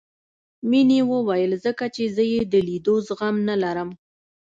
[0.69, 3.89] مينې وويل ځکه چې زه يې د ليدو زغم نه لرم.